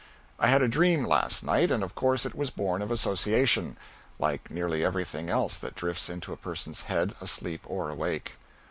[0.39, 3.77] I had a dream last night, and of course it was born of association,
[4.17, 8.37] like nearly everything else that drifts into a person's head, asleep or awake.